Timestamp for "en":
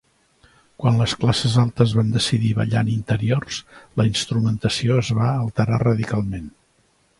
2.87-2.89